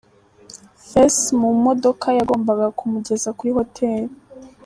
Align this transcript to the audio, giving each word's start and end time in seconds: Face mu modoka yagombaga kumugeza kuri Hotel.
Face 0.89 1.25
mu 1.39 1.49
modoka 1.65 2.07
yagombaga 2.17 2.67
kumugeza 2.77 3.29
kuri 3.37 3.51
Hotel. 3.57 4.01